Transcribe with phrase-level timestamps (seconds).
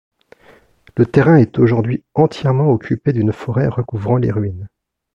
[0.97, 4.67] Le terrain est aujourd'hui entièrement occupé d'une forêt recouvrant les ruines.